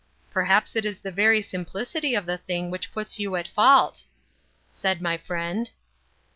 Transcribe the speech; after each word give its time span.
"Perhaps 0.31 0.75
it 0.75 0.83
is 0.83 0.99
the 1.01 1.11
very 1.11 1.43
simplicity 1.43 2.15
of 2.15 2.25
the 2.25 2.39
thing 2.39 2.71
which 2.71 2.91
puts 2.91 3.19
you 3.19 3.35
at 3.35 3.47
fault," 3.47 4.05
said 4.71 4.99
my 4.99 5.15
friend. 5.15 5.69